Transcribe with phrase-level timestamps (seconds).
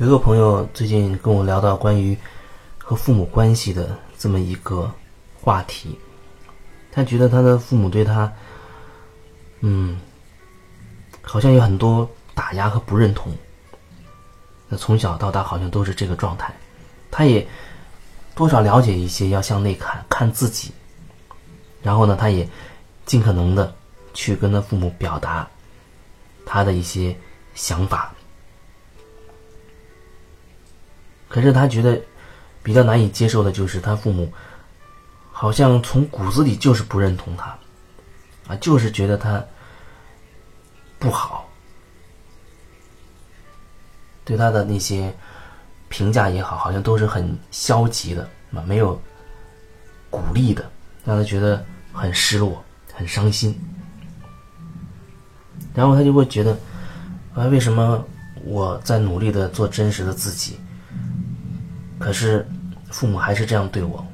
[0.00, 2.16] 有一个朋友最近跟我聊到关于
[2.78, 4.90] 和父母关系的这么一个
[5.38, 5.94] 话题，
[6.90, 8.32] 他觉得他的父母对他，
[9.60, 10.00] 嗯，
[11.20, 13.30] 好像有很多打压和不认同。
[14.70, 16.50] 那从小到大好像都是这个状态，
[17.10, 17.46] 他也
[18.34, 20.72] 多少了解一些，要向内看看自己。
[21.82, 22.48] 然后呢，他也
[23.04, 23.70] 尽可能的
[24.14, 25.46] 去跟他父母表达
[26.46, 27.14] 他的一些
[27.54, 28.14] 想法。
[31.30, 31.98] 可是他觉得
[32.60, 34.30] 比较难以接受的就是他父母
[35.30, 37.56] 好像从骨子里就是不认同他，
[38.48, 39.42] 啊，就是觉得他
[40.98, 41.48] 不好，
[44.24, 45.14] 对他的那些
[45.88, 49.00] 评价也好，好像都是很消极的，啊，没有
[50.10, 50.68] 鼓励的，
[51.04, 53.58] 让他觉得很失落、很伤心。
[55.72, 56.58] 然后他就会觉得，
[57.34, 58.04] 啊，为什么
[58.44, 60.58] 我在努力的做真实的自己？
[62.00, 62.44] 可是，
[62.90, 64.04] 父母还是这样对我，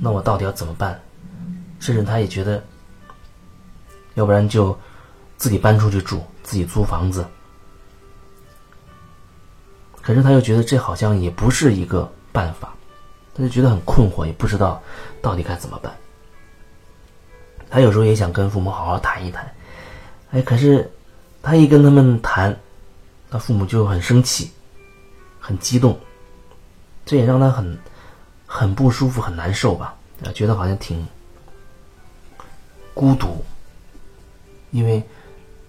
[0.00, 1.00] 那我到底要怎么办？
[1.78, 2.62] 甚至他也觉得，
[4.14, 4.76] 要不然就
[5.38, 7.24] 自己搬出去住，自己租房子。
[10.02, 12.74] 可是他又觉得这好像也不是一个办法，
[13.32, 14.82] 他就觉得很困惑，也不知道
[15.22, 15.94] 到底该怎么办。
[17.70, 19.48] 他有时候也想跟父母好好谈一谈，
[20.32, 20.90] 哎，可是
[21.42, 22.58] 他一跟他们谈，
[23.30, 24.50] 他父母就很生气，
[25.38, 25.96] 很激动。
[27.04, 27.78] 这也让他很
[28.46, 29.96] 很不舒服，很难受吧？
[30.24, 31.06] 啊，觉得好像挺
[32.94, 33.44] 孤独，
[34.70, 35.02] 因为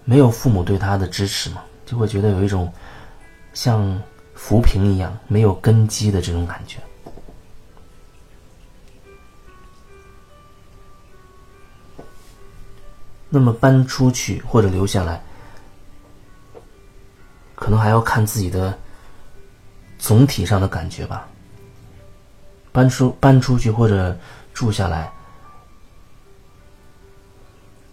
[0.04, 2.72] 没有父母对他的支持嘛，就会觉得有一种
[3.54, 4.00] 像
[4.34, 6.78] 浮萍一样没有根基的这种感觉。
[13.34, 15.22] 那么搬出去或者留下来，
[17.54, 18.78] 可能还要看自己的
[20.02, 21.28] 总体上的感觉吧。
[22.72, 24.18] 搬出搬出去或者
[24.52, 25.12] 住下来，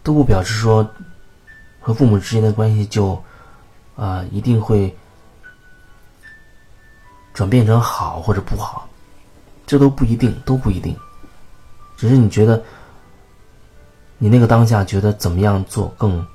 [0.01, 0.89] 都不表示说
[1.79, 3.21] 和父母之间的关系就
[3.95, 4.95] 啊一定会
[7.33, 8.89] 转变成好或者不好，
[9.67, 10.97] 这都不一定，都不一定。
[11.95, 12.63] 只是你觉得
[14.17, 16.25] 你那个当下觉得怎么样做更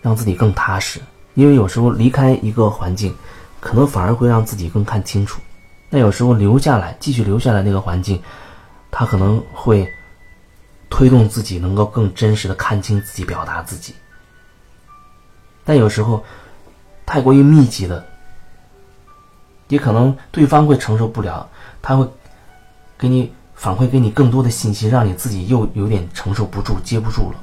[0.00, 1.00] 让自己更踏实？
[1.32, 3.16] 因为有时候离开一个环境，
[3.60, 5.40] 可能反而会让自己更看清楚。
[5.90, 8.22] 那有时候留下来，继续留下来那个环境，
[8.90, 9.92] 他可能会
[10.88, 13.94] 推动自己能够更真实的看清自己，表达自己。
[15.64, 16.24] 但有时候
[17.04, 18.06] 太过于密集的，
[19.68, 21.48] 也可能对方会承受不了，
[21.82, 22.08] 他会
[22.98, 27.38] 给你反馈给你更多的信息，让你自己又有点承受不住、接不住了。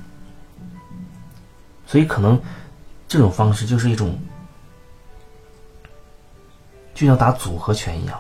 [1.86, 2.42] 所以可能
[3.08, 4.20] 这种方式就是一种，
[6.98, 8.20] 就像打组合拳一样。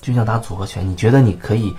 [0.00, 1.74] 就像打组合拳，你觉得你可以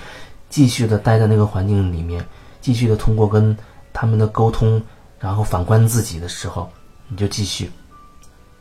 [0.50, 2.24] 继续的待在那个环境里面，
[2.60, 3.58] 继续的通过跟
[3.94, 4.84] 他们的沟通，
[5.20, 6.70] 然后反观自己的时候，
[7.08, 7.72] 你就继续。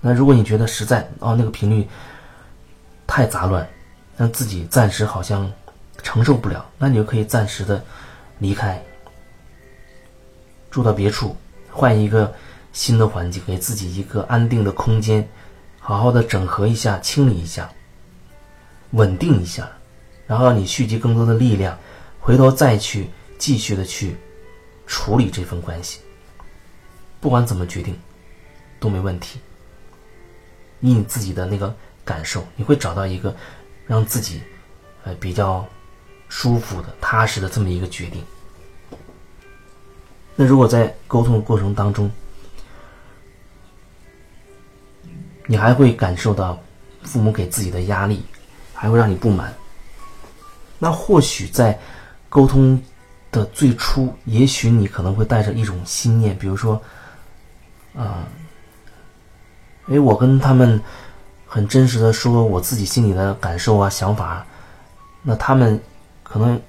[0.01, 1.89] 那如果你觉得实在哦那个频率
[3.05, 3.69] 太杂乱，
[4.17, 5.53] 让自己暂时好像
[6.05, 7.85] 承受不了，那你就可以暂时的
[8.39, 8.81] 离开，
[10.71, 11.37] 住到别处，
[11.69, 12.33] 换一个
[12.73, 15.29] 新的环境，给自己一个安定的空间，
[15.88, 17.66] 好好的整合一下，清理一下。
[18.91, 19.66] 稳定一下，
[20.26, 21.78] 然后让你蓄积更多的力量，
[22.21, 24.15] 回头再去继续的去
[24.87, 26.00] 处理这份关系。
[27.21, 27.99] 不管怎么决定，
[28.78, 29.41] 都没问题。
[30.81, 31.75] 以你自己的那个
[32.05, 33.34] 感受，你会找到一个
[33.87, 34.43] 让自己
[35.05, 35.66] 呃比较
[36.28, 38.22] 舒服的、踏实的这么一个决定。
[40.37, 42.10] 那如果在沟通的过程当中，
[45.48, 46.56] 你还会感受到
[47.03, 48.25] 父母给自己的压力。
[48.81, 49.53] 还会让你不满。
[50.78, 51.76] 那或许在
[52.28, 52.81] 沟通
[53.32, 56.81] 的最初，也许你可能会带着一种心念，比如说，
[57.96, 58.23] 啊，
[59.88, 60.81] 哎，我跟他们
[61.44, 64.46] 很真实的说我自己心里的感受啊、想法，
[65.23, 65.81] 那他们
[66.23, 66.61] 可能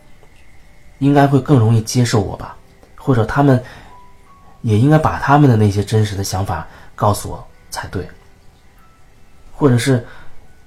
[0.98, 2.57] 应该会更容易接受我吧，
[2.95, 3.63] 或者他们
[4.62, 8.09] 也应该把他们的那些真实的想法告诉我才对，
[9.59, 10.03] 或者是。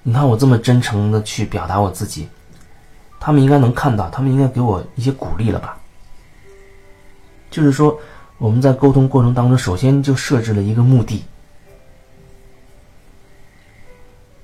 [0.05, 2.27] 你看我这么真诚的去表达我自己，
[3.21, 5.77] 他们应该能看到，他们应该给我一些鼓励了吧？
[7.49, 7.97] 就是说，
[8.37, 11.23] 我们在沟通过程当中，首先就设置了一个目的，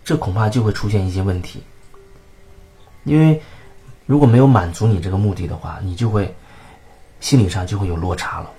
[0.05, 1.61] 这恐怕就会出现一些问题。
[3.03, 3.41] 因为
[4.05, 6.33] 如果没有满足你这个目的的话，你就会
[7.19, 8.49] 心理上就会有落差了。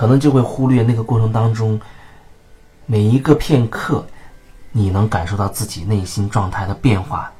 [0.00, 1.78] 可能就会忽略那个过程当中
[2.86, 4.06] 每一个片刻，
[4.72, 7.30] 你能感受到自己内心状态的变化，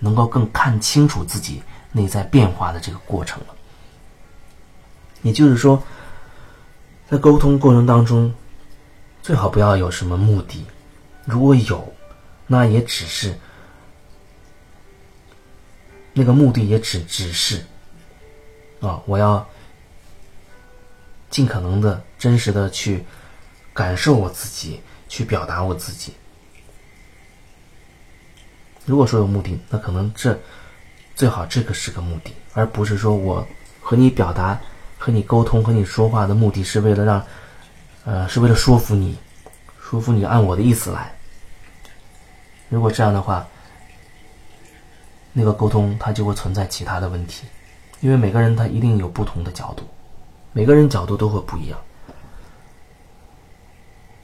[0.00, 1.62] 能够更看清楚自己
[1.92, 3.54] 内在变化的这个过程了。
[5.22, 5.80] 也就是说，
[7.08, 8.34] 在沟通过程当中，
[9.22, 10.66] 最好不要有什么目的，
[11.24, 11.94] 如果有，
[12.48, 13.38] 那也只是
[16.12, 17.64] 那个目的也只只是
[18.80, 19.46] 啊，我要
[21.30, 23.04] 尽可能的真实的去
[23.72, 26.12] 感受我自己，去表达我自己。
[28.84, 30.38] 如果说有目的，那可能这
[31.14, 33.46] 最好这个是个目的，而不是说我
[33.80, 34.60] 和你表达。
[35.00, 37.24] 和你沟通、和你说话的目的是为了让，
[38.04, 39.16] 呃，是为了说服你，
[39.80, 41.14] 说服你按我的意思来。
[42.68, 43.46] 如果这样的话，
[45.32, 47.46] 那个沟通它就会存在其他的问题，
[48.00, 49.88] 因为每个人他一定有不同的角度，
[50.52, 51.78] 每个人角度都会不一样，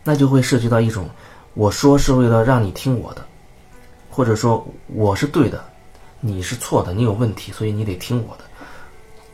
[0.03, 1.09] 那就会涉及到一种，
[1.55, 3.25] 我说是为了让你听我的，
[4.11, 5.65] 或者说我是对的，
[6.21, 8.45] 你是错的，你有问题，所以你得听我的，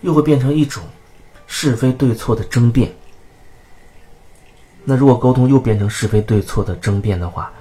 [0.01, 0.83] 又会变成一种。
[1.53, 2.95] 是非对错的争辩，
[4.85, 7.53] 那如果沟通又变成是非对错的争辩的话，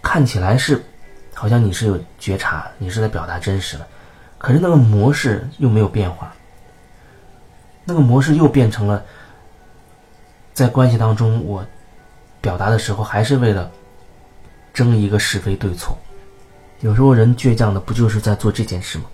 [0.00, 0.82] 看起来是
[1.34, 3.86] 好像你是有觉察，你是在表达真实的，
[4.38, 6.34] 可是那个模式又没有变化，
[7.84, 9.04] 那个模式又变成了
[10.52, 11.64] 在关系当中，我
[12.40, 13.70] 表达的时候还是为了
[14.72, 15.96] 争一个是非对错，
[16.80, 19.04] 有时候人倔强的不就是在做这件事吗？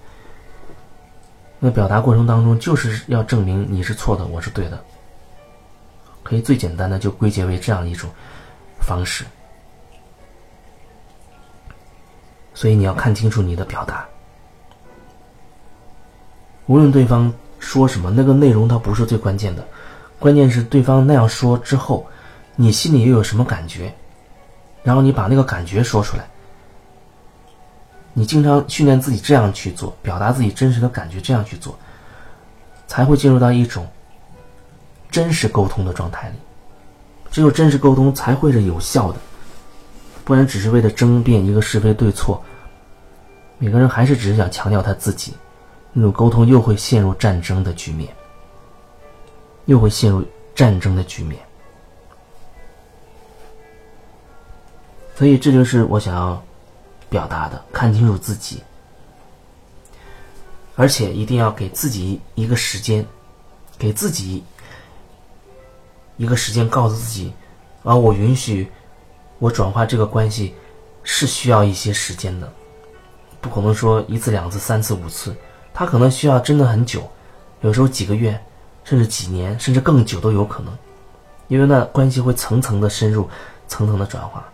[1.59, 4.83] 那表达过程当中，就是要证明你是错的，我是对的。
[6.23, 8.09] 可以最简单的就归结为这样一种
[8.81, 9.25] 方式。
[12.55, 14.07] 所以你要看清楚你的表达，
[16.67, 19.65] 无论对方说什么，那个内容它不是最关键的，
[20.19, 22.05] 关键是对方那样说之后，
[22.57, 23.95] 你心里又有什么感觉，
[24.83, 26.27] 然后你把那个感觉说出来。
[28.13, 31.79] 你经常训练自己这样去做，表达自己真实的感觉，这样去做，
[32.89, 33.87] 才会进入到一种
[35.11, 36.35] 真实沟通的状态里。
[37.31, 39.19] 只有真实沟通才会是有效的，
[40.25, 42.43] 不然只是为了争辩一个是非对错，
[43.59, 45.33] 每个人还是只是想强调他自己，
[45.93, 48.15] 那种沟通又会陷入战争的局面，
[49.67, 51.41] 又会陷入战争的局面。
[55.17, 56.43] 所以这就是我想要。
[57.11, 58.63] 表达的，看清楚自己，
[60.77, 63.05] 而且一定要给自己一个时间，
[63.77, 64.45] 给自己
[66.17, 67.33] 一个时间，告诉自己，
[67.83, 68.71] 啊，我允许
[69.41, 70.55] 我转化这个关系
[71.03, 72.49] 是需要一些时间的，
[73.41, 75.35] 不可能说一次、两次、三次、五次，
[75.81, 77.09] 他可能需要真的很久，
[77.63, 78.39] 有时候几个月，
[78.85, 80.77] 甚至几年，甚至更久都有可能，
[81.49, 83.27] 因为那关系会层层的深入，
[83.67, 84.45] 层层的转化，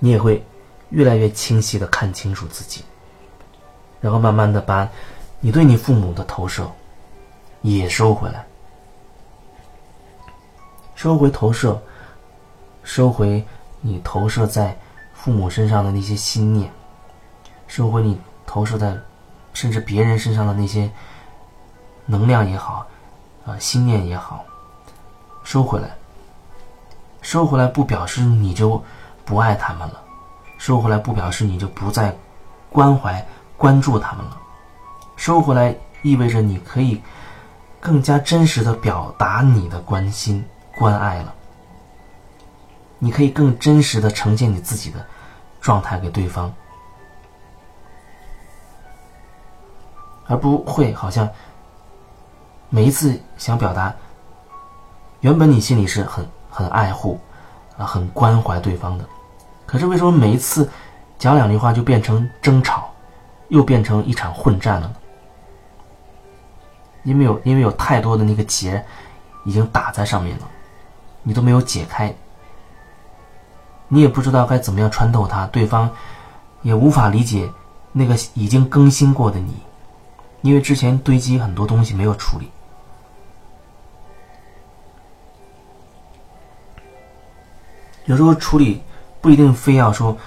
[0.00, 0.44] 你也会。
[0.90, 2.84] 越来越清晰的看清楚自己，
[4.00, 4.86] 然后慢慢的把
[5.40, 6.70] 你对你父母的投射
[7.62, 8.44] 也收回来，
[10.94, 11.80] 收回投射，
[12.82, 13.42] 收回
[13.80, 14.76] 你投射在
[15.14, 16.70] 父母身上的那些心念，
[17.68, 18.94] 收回你投射在
[19.52, 20.90] 甚至别人身上的那些
[22.06, 22.86] 能量也好，
[23.46, 24.44] 啊，心念也好，
[25.44, 25.90] 收回来，
[27.20, 28.82] 收回来不表示你就
[29.24, 30.02] 不爱他们了。
[30.58, 32.16] 收回来不表示你就不再
[32.70, 34.38] 关怀、关注他们了。
[35.16, 37.02] 收回来意味着你可以
[37.80, 40.44] 更加真实的表达你的关心、
[40.76, 41.34] 关爱了。
[42.98, 45.04] 你可以更真实的呈现你自己的
[45.60, 46.54] 状态给对方，
[50.32, 51.28] 而不会好像
[52.70, 53.94] 每一次想表达，
[55.20, 57.20] 原本你心里是很很爱护
[57.76, 59.04] 啊、很关怀对方的。
[59.66, 60.66] 可是为什么每一次
[61.18, 62.90] 讲两句话就变成争吵，
[63.48, 64.94] 又变成一场混战了呢？
[67.02, 68.82] 因为有因为有太多的那个结
[69.44, 70.48] 已经打在上面了，
[71.22, 72.14] 你都没有解开，
[73.88, 75.90] 你也不知道该怎么样穿透它，对方
[76.62, 77.52] 也无法理解
[77.92, 79.62] 那个已经更新过的你，
[80.42, 82.50] 因为之前堆积很多东西没有处理，
[88.04, 88.82] 有时候处理。
[89.22, 90.18] 不一定非要说，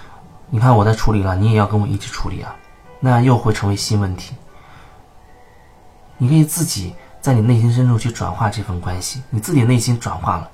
[0.49, 2.55] 你看我在处理了，你也要跟我一起处理啊，
[3.01, 4.33] 那又会成为新问题。
[6.17, 10.49] 你可以自己在你内心深处去转化这份关系，你自己内心转化了，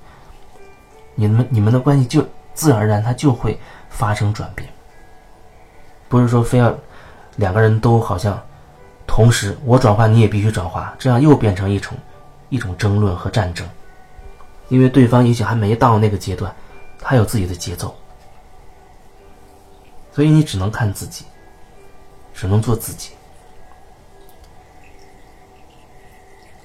[1.13, 3.59] 你们你们的关系就自然而然它就会
[3.91, 4.67] 发生转变。
[6.09, 6.75] 不是说非要
[7.35, 8.41] 两个人都好像
[9.13, 11.97] 同时我转化你也必须转化，这样又变成一种
[12.47, 13.67] 一种争论和战争。
[14.69, 16.55] 因为对方也许还没到那个阶段，
[16.97, 17.93] 他有自己的节奏，
[20.13, 21.25] 所以你只能看自己，
[22.33, 23.11] 只能做自己。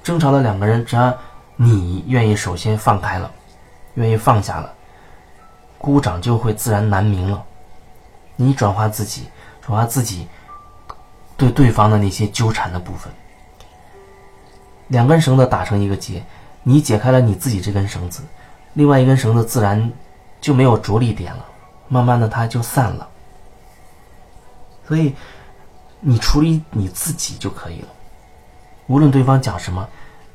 [0.04, 1.18] 争吵的两个人，只要
[1.56, 3.28] 你愿意首先放开了，
[3.94, 4.72] 愿意放下了，
[5.78, 7.44] 孤掌就会自然难鸣了。
[8.36, 9.24] 你转化自己，
[9.60, 10.28] 转化自己
[11.36, 13.12] 对对方的那些纠缠的部分，
[14.88, 16.24] 两根绳子打成一个结。
[16.62, 18.22] 你解开了你自己这根绳子，
[18.72, 19.92] 另外一根绳子自然
[20.40, 21.46] 就没有着力点了，
[21.88, 23.08] 慢慢的它就散了。
[24.88, 25.14] 所以
[26.00, 27.88] 你处理你自己就可以了。
[28.88, 29.88] 无论对方讲什么，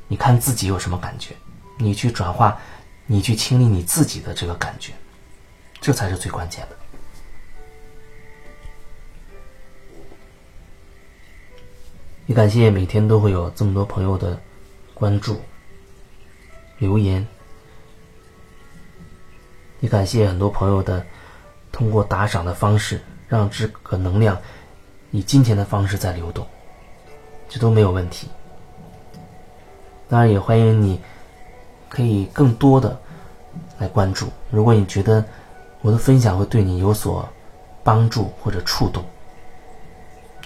[0.07, 1.35] 你看自己有什么感觉，
[1.77, 2.57] 你去转化，
[3.05, 4.93] 你去清理你自己的这个感觉，
[5.81, 6.75] 这才是最关键的。
[12.31, 14.39] 也感谢每天都会有这么多朋友的
[14.93, 15.41] 关注。
[16.77, 17.27] 留言，
[19.81, 21.05] 也感谢很多朋友的
[21.73, 24.37] 通过打赏的方式，让这个能量
[25.11, 26.47] 以金钱的方式在流动，
[27.49, 28.29] 这都没有问题。
[30.07, 31.01] 当然，也欢迎你
[31.89, 32.97] 可以更多的
[33.77, 34.29] 来关注。
[34.49, 35.21] 如果你觉得
[35.81, 37.27] 我的分享会对你有所
[37.83, 39.03] 帮助或者触动，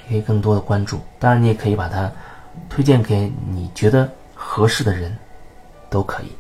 [0.08, 1.00] 可以更多的关注。
[1.20, 2.12] 当然，你也可以把它
[2.70, 5.16] 推荐给你觉得合适的人。
[5.88, 6.32] 都可以。